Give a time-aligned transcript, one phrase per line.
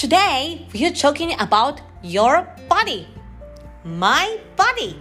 [0.00, 3.06] Today, we are talking about your body.
[3.84, 4.96] My body.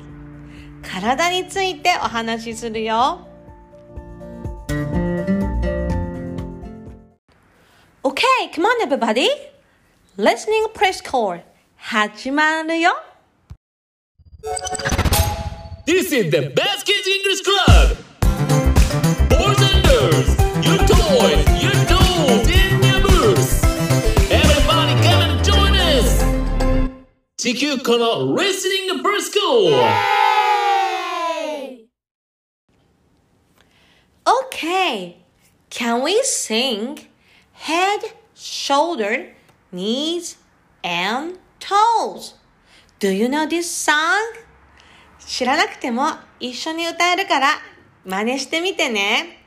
[0.81, 3.28] 体についてお話しするよ。
[8.03, 9.28] Okay, come on everybody.
[10.17, 11.42] Listening press call.
[11.78, 12.92] 始まるよ。
[15.85, 17.98] This is the Best Kids English Club!
[19.29, 21.38] Boys and girls, your toys,
[27.42, 29.72] 地球この Listening First School!
[34.52, 35.16] Okay,
[35.70, 37.08] can we sing
[37.54, 39.32] head, shoulder,
[39.72, 40.36] knees,
[40.84, 42.34] and toes?
[42.98, 43.96] Do you know this song?
[45.26, 47.54] 知らなくても一緒に歌えるから
[48.04, 49.46] 真似してみてね。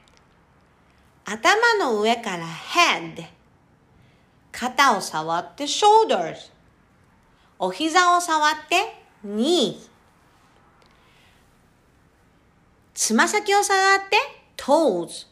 [1.26, 3.24] 頭の上から head。
[4.52, 6.53] 肩を触って shoulders。
[7.60, 9.90] お膝を触って knees。
[12.94, 14.18] つま先を触って
[14.58, 15.28] toes。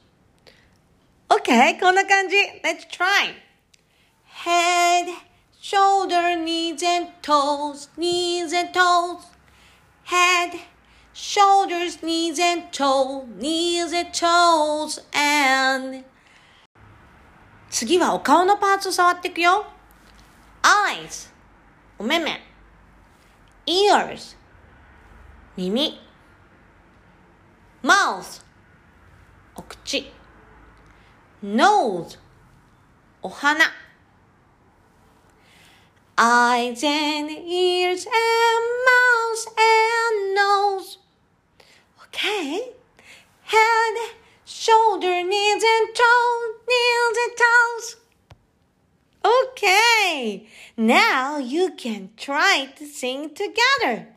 [1.29, 2.35] OK, こんな感じ。
[2.63, 3.33] Let's try.
[4.43, 5.13] Head,
[5.61, 9.27] shoulder, knees and toes, knees and toes.
[10.05, 10.59] Head,
[11.13, 16.03] shoulders, knees and toes, knees and toes, and
[17.69, 19.65] 次はお顔のパーツを触っていくよ。
[20.61, 21.31] eyes
[22.00, 22.40] お目目
[23.66, 24.36] ears
[25.56, 25.98] 耳
[27.82, 28.42] mouth
[29.54, 30.12] お口
[31.42, 32.18] nose
[33.22, 33.64] お鼻
[36.16, 40.98] eyes and ears and mouth and nose
[42.02, 42.72] okay
[43.44, 43.79] head
[50.77, 54.07] Now you can try to sing together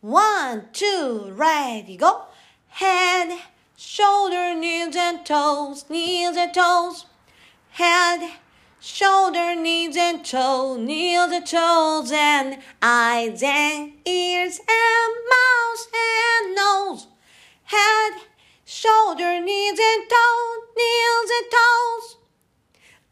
[0.00, 2.22] one, two, ready, go.
[2.68, 3.38] Head,
[3.76, 7.04] shoulder, knees and toes, knees and toes.
[7.72, 8.32] Head,
[8.80, 17.06] shoulder, knees and toes, knees and toes, and eyes and ears and mouth and nose.
[17.64, 18.22] Head,
[18.64, 22.16] shoulder, knees and toes, knees and toes.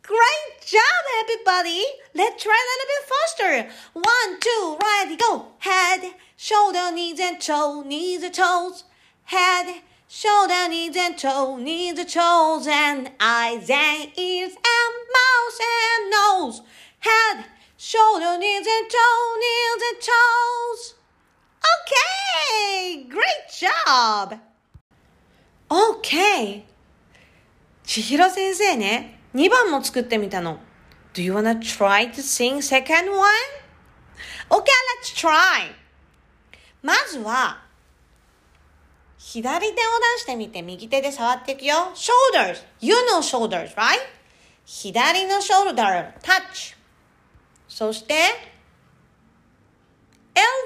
[0.08, 1.84] Great job, everybody!
[2.14, 3.54] Let's try a little bit faster.
[3.94, 5.48] One, two, ready, go.
[5.60, 8.84] Head, shoulder, knees and toe, knees and toes.
[9.24, 16.12] Head, shoulder, knees and toe, knees and toes, and eyes and ears and mouth and
[16.12, 16.62] nose.
[17.00, 17.46] Head,
[17.78, 20.96] shoulder, knees and toe, knees and toes.
[21.74, 24.40] Okay, great job.
[25.72, 26.66] Okay.
[27.86, 30.59] 千尋先生ね、 2番も作ってみたの。
[31.13, 33.29] Do you wanna try to sing second one?
[34.51, 34.63] Okay,
[35.01, 35.75] let's try!
[36.83, 37.63] まずは、
[39.19, 41.93] 左手を出してみて右手で触っていくよ。
[41.95, 42.65] shoulders.
[42.81, 43.99] You know shoulders, right?
[44.65, 46.77] 左の shoulder, touch.
[47.69, 48.15] そして、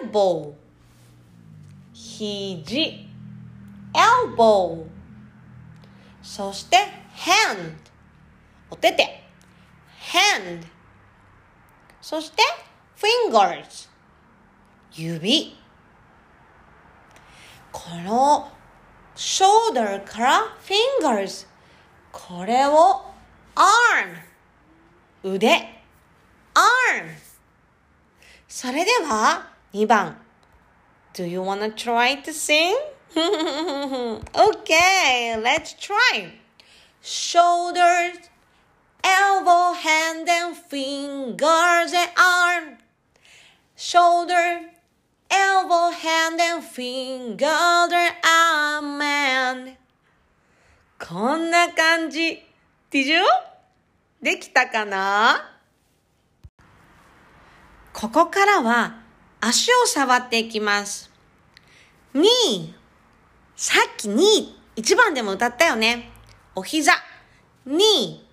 [0.05, 0.53] elbow.
[1.93, 3.09] 肘。
[3.93, 4.84] elbow.
[6.23, 6.77] そして、
[7.17, 7.92] hand.
[8.72, 9.22] お手手。
[10.15, 10.66] hand。
[12.00, 12.43] そして、
[12.97, 13.91] fingers。
[14.94, 15.59] 指。
[17.71, 18.50] この
[19.15, 20.56] shoulder から
[21.03, 21.47] fingers。
[22.11, 23.03] これを
[23.55, 24.16] arm。
[25.22, 25.49] 腕。
[26.55, 27.11] arm。
[28.49, 30.16] それでは2番。
[31.12, 32.75] Do you wanna try to sing?
[34.32, 36.32] okay, let's try.
[37.03, 38.31] Shoulders,
[40.72, 42.78] fingers and arm,
[43.77, 44.71] shoulder,
[45.28, 45.93] elbow,
[48.25, 49.76] Amen
[50.99, 52.43] こんな感じ。
[52.91, 53.23] ディジュー
[54.23, 55.58] できたかな？
[57.93, 59.02] ここからは
[59.43, 61.11] 足を触っていきます。
[62.14, 62.75] に
[63.56, 66.11] さっきに一番でも歌ったよね。
[66.55, 66.94] お膝。
[67.67, 68.26] に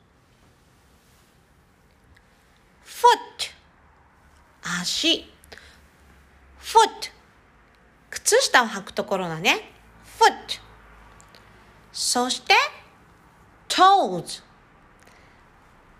[3.00, 3.54] foot.
[4.82, 5.26] 足。
[6.60, 7.12] Foot.
[8.10, 9.72] 靴下を履くところだね。
[10.20, 10.60] Foot.
[11.94, 12.54] そして
[13.70, 14.44] toes.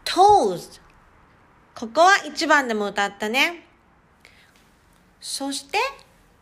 [0.04, 0.82] Toes.
[1.74, 3.66] ここは一番でも歌ったね。
[5.22, 5.78] そして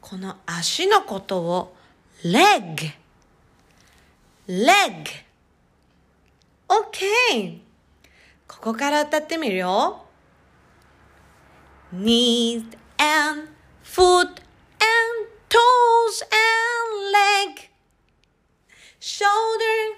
[0.02, 1.76] この足のことを
[2.24, 2.92] leg.
[4.48, 5.06] Leg.
[6.68, 7.60] OK
[8.48, 10.07] ここから歌ってみるよ。
[11.92, 12.64] Knees
[13.00, 13.48] and
[13.82, 14.42] foot
[14.82, 17.70] and toes and leg,
[19.00, 19.96] shoulder,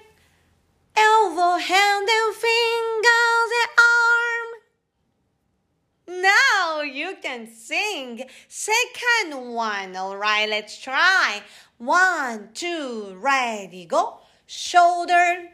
[0.96, 3.70] elbow, hand and fingers and
[6.08, 6.22] arm.
[6.22, 9.96] Now you can sing second one.
[9.96, 11.42] All right, let's try.
[11.78, 14.18] One, two, ready, go.
[14.46, 15.48] Shoulder,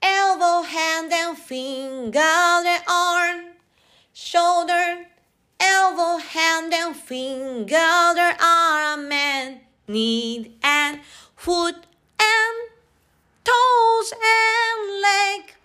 [0.00, 3.46] elbow, hand and fingers and arm.
[4.12, 5.06] Shoulder,
[5.59, 10.99] elbow, hand and finger, arm and knee and
[11.35, 11.75] foot
[12.19, 12.57] and
[13.43, 15.55] toes and leg,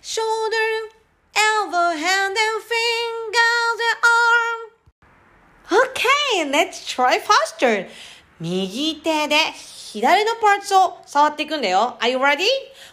[0.00, 0.70] shoulder,
[1.34, 4.60] elbow, hand and fingers and arm.
[5.84, 7.88] Okay, let's try faster.
[8.40, 9.36] 右手で
[9.92, 11.96] 左のパーツを触っていくんだよ。
[12.00, 12.44] Are you ready?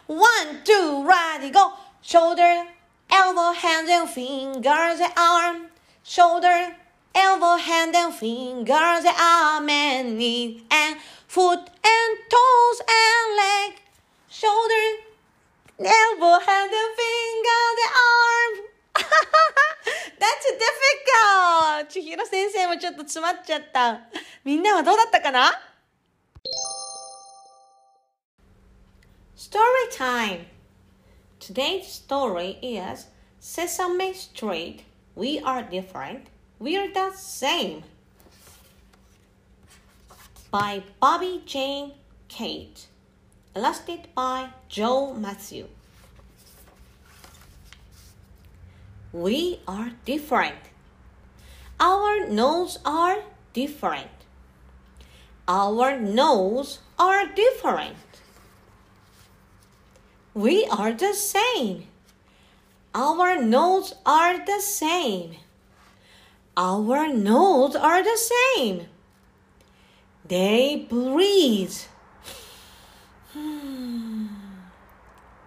[0.07, 0.19] One,
[0.63, 1.71] two, ready, go!
[2.03, 2.65] Shoulder,
[3.33, 5.67] elbow, hand and fingers and arm,
[6.03, 6.75] shoulder,
[7.13, 13.81] elbow, hand and fingers and arm and knee and foot and toes and leg,
[14.29, 14.85] shoulder,
[15.79, 18.53] elbow, hand and fingers and arm.
[20.19, 21.89] That's difficult!
[21.89, 24.01] 千尋先生もちょっと詰まっちゃった。
[24.43, 25.51] みんなはどうだったかな
[29.35, 29.59] Story
[29.91, 30.45] time!
[31.39, 33.07] Today's story is
[33.46, 34.84] Sesame Street.
[35.14, 36.28] We are different.
[36.58, 37.82] We're the same.
[40.50, 41.92] By Bobbi Jane
[42.28, 42.86] Kate.
[43.54, 45.66] Illustrated by Joe Mathieu.
[49.12, 50.72] We are different.
[51.78, 54.24] Our nose are different.
[55.46, 57.96] Our nose are different.
[60.32, 61.88] We are the same.
[62.94, 65.36] Our nose are the same.
[66.56, 68.86] Our nose are the same.
[70.26, 71.74] They breathe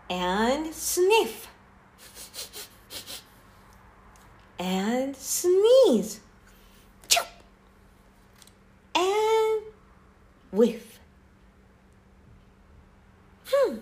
[0.09, 1.47] and sniff
[4.59, 6.19] and sneeze
[7.07, 7.23] Choo!
[8.95, 9.61] and
[10.51, 10.99] whiff.
[13.45, 13.77] Hmm.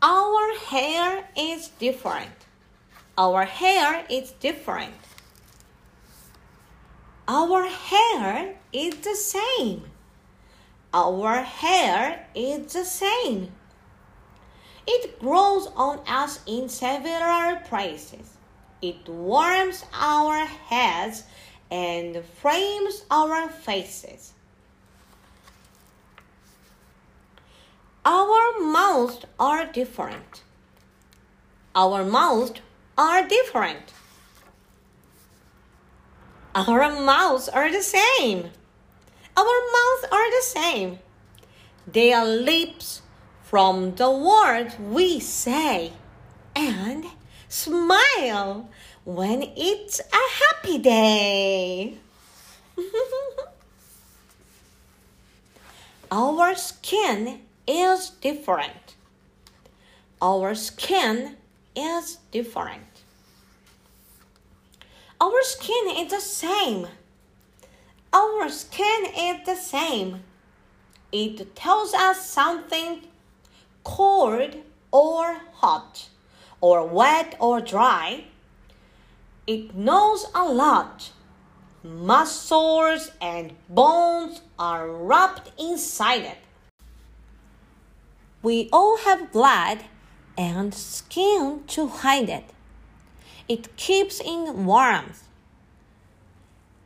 [0.00, 2.46] Our hair is different.
[3.18, 5.02] Our hair is different.
[7.26, 9.82] Our hair is the same.
[10.94, 13.50] Our hair is the same.
[14.86, 18.36] It grows on us in several places.
[18.80, 21.24] It warms our heads
[21.68, 24.34] and frames our faces.
[28.04, 30.42] Our mouths are different.
[31.74, 32.60] Our mouths
[32.98, 33.94] are different.
[36.54, 38.50] Our mouths are the same.
[39.34, 40.98] Our mouths are the same.
[41.86, 43.00] They are lips
[43.42, 45.92] from the words we say
[46.54, 47.06] and
[47.48, 48.68] smile
[49.04, 51.96] when it's a happy day.
[56.10, 58.94] Our skin is different.
[60.20, 61.36] Our skin
[61.74, 63.02] is different.
[65.20, 66.88] Our skin is the same.
[68.12, 70.24] Our skin is the same.
[71.12, 73.02] It tells us something
[73.84, 74.56] cold
[74.90, 76.08] or hot,
[76.60, 78.24] or wet or dry.
[79.46, 81.10] It knows a lot.
[81.82, 86.38] Muscles and bones are wrapped inside it.
[88.42, 89.84] We all have blood
[90.36, 92.50] and skin to hide it.
[93.48, 95.28] It keeps in warmth.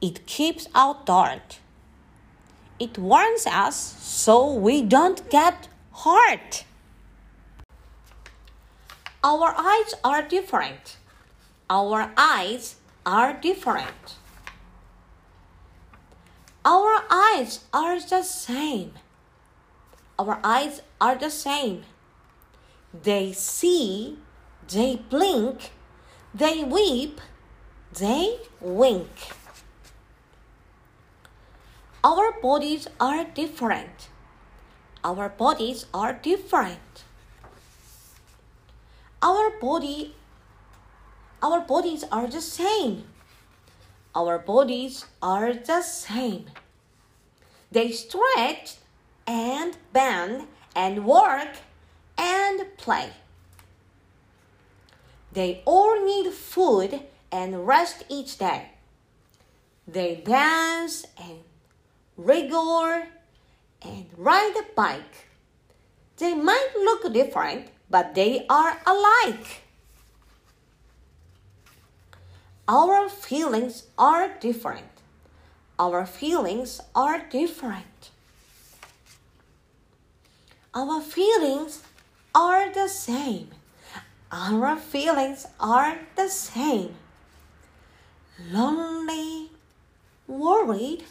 [0.01, 1.61] It keeps out dirt.
[2.79, 5.69] It warns us so we don't get
[6.05, 6.65] hurt.
[9.25, 10.99] Our eyes are different.
[11.71, 14.17] Our eyes are different.
[16.65, 18.93] Our eyes are the same.
[20.19, 21.85] Our eyes are the same.
[22.93, 24.19] They see,
[24.69, 25.71] they blink,
[26.35, 27.21] they weep,
[27.93, 29.11] they wink.
[32.05, 34.09] Our bodies are different.
[35.03, 37.05] Our bodies are different.
[39.23, 40.15] Our body
[41.43, 43.05] our bodies are the same.
[44.15, 46.47] Our bodies are the same.
[47.71, 48.77] They stretch
[49.27, 51.59] and bend and work
[52.19, 53.11] and play.
[55.33, 58.71] They all need food and rest each day.
[59.87, 61.39] They dance and
[62.17, 63.03] wriggle
[63.83, 65.29] and ride a bike.
[66.17, 69.63] They might look different, but they are alike.
[72.69, 74.91] Our feelings are different.
[75.79, 78.11] Our feelings are different.
[80.75, 81.83] Our feelings
[82.37, 83.49] are the same.
[84.31, 86.95] Our feelings are the same.
[88.53, 89.51] Lonely,
[90.29, 91.05] worried,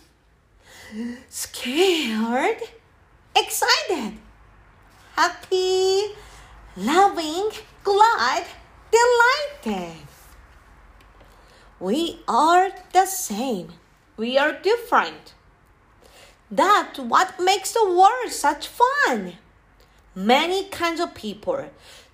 [1.28, 2.62] scared,
[3.36, 4.20] excited,
[5.16, 6.14] happy,
[6.78, 7.50] loving,
[7.84, 8.44] glad,
[8.92, 10.06] delighted.
[11.80, 13.70] We are the same.
[14.16, 15.34] We are different.
[16.52, 19.34] That's what makes the world such fun.
[20.16, 21.70] Many kinds of people,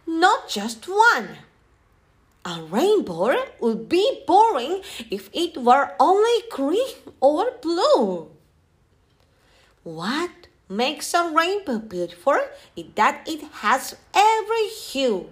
[0.07, 1.37] not just one.
[2.43, 4.81] A rainbow would be boring
[5.11, 8.31] if it were only green or blue.
[9.83, 10.31] What
[10.67, 12.39] makes a rainbow beautiful
[12.75, 15.29] is that it has every hue.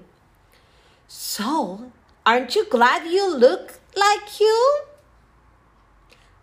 [1.07, 1.91] So,
[2.23, 4.81] aren't you glad you look like you?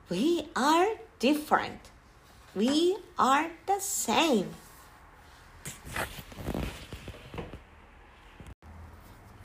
[0.09, 0.89] We are
[1.21, 1.79] different.
[2.53, 4.51] We are the same.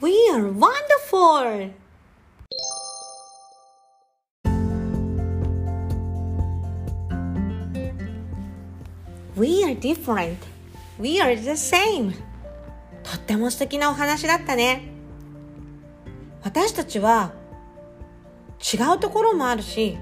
[0.01, 1.73] We are wonderful.
[9.35, 10.37] We are different.
[10.99, 12.13] We are the same.
[13.03, 14.89] とっても素敵なお話だったね。
[16.43, 17.33] 私たちは
[18.59, 19.97] 違うところもあるし、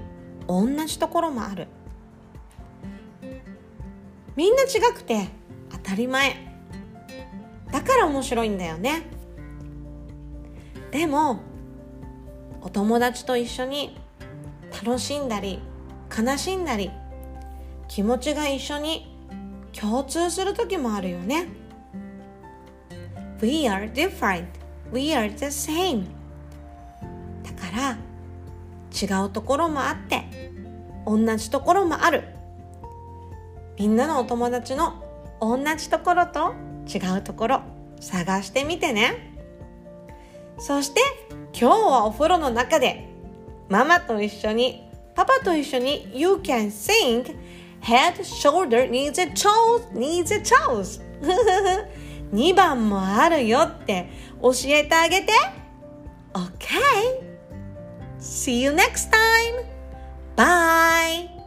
[0.48, 1.68] 同じところもある。
[4.36, 5.28] みんな違くて
[5.70, 6.34] 当たり前。
[7.70, 9.02] だから面白いんだよね。
[10.90, 11.40] でも、
[12.62, 13.96] お友達と一緒に
[14.84, 15.60] 楽しんだり
[16.16, 16.90] 悲しんだり
[17.88, 19.16] 気持ちが一緒に
[19.72, 21.48] 共通する時もあるよね。
[23.40, 24.46] We are different.
[24.92, 26.06] We are the same.
[27.42, 30.24] だから違うところもあって
[31.06, 32.24] 同じところもある。
[33.78, 34.99] みんなのお友達の
[35.40, 36.54] 同じところと
[36.86, 37.62] 違うところ
[38.00, 39.30] 探してみてね。
[40.58, 41.00] そして
[41.58, 43.08] 今日はお風呂の中で
[43.68, 47.36] ママと一緒にパパと一緒に You can sing
[47.80, 51.00] head, shoulder, knees and toes, knees and toes
[52.32, 54.08] 2番もあるよって
[54.42, 55.32] 教えてあげて
[56.34, 57.30] OK
[58.18, 59.64] See you next time!
[60.36, 61.39] Bye!